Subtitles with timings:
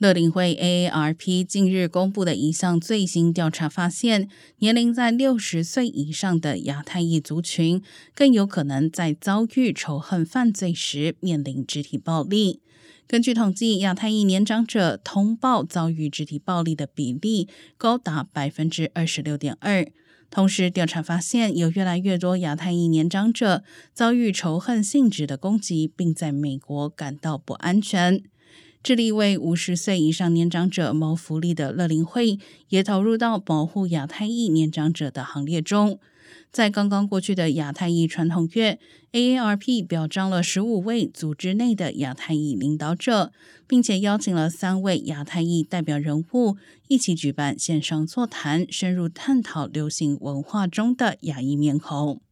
[0.00, 4.30] 乐龄会 AARP 近日公布的一项最新调查发现，
[4.60, 7.82] 年龄在六十岁以上的亚太裔族群
[8.14, 12.62] 更有可能在遭遇仇恨犯罪时面临肢体暴力。
[13.06, 17.46] 根据统计，亚太裔年长者通报遭遇肢体暴力的比例
[17.76, 19.86] 高达百分之二十六点二。
[20.30, 23.62] 同时，调查发现，有越来越多亚太裔年长者
[23.92, 28.22] 遭遇仇恨性质的攻击，并在美国感到不安全。
[28.82, 32.38] 致力为五十岁以上年长者谋福利的乐龄会，
[32.70, 36.00] 也投入到保护亚太裔年长者的行列中。
[36.50, 38.78] 在刚刚过去的亚太裔传统月
[39.12, 43.32] ，AARP 表彰了十五位组织内的亚太裔领导者，
[43.66, 46.56] 并且邀请了三位亚太裔代表人物
[46.88, 52.22] 一起举办线上座谈，深入探讨流行文化中的亚裔面孔。